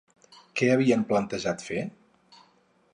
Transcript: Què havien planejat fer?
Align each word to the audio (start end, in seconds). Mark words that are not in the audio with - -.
Què 0.61 0.69
havien 0.77 1.05
planejat 1.13 1.69
fer? 1.69 1.87